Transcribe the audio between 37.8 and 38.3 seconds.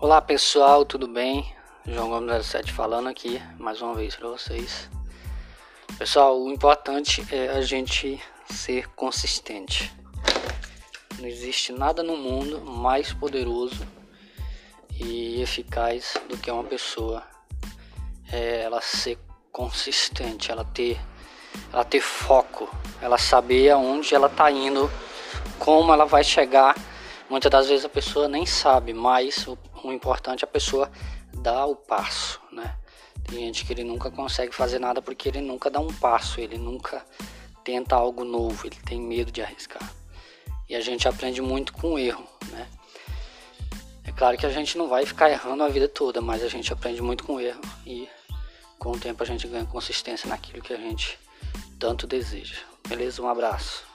algo